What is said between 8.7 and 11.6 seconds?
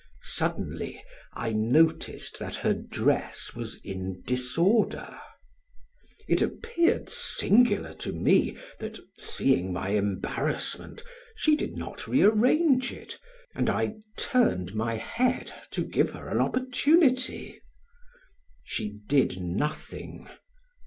that, seeing my embarrassment, she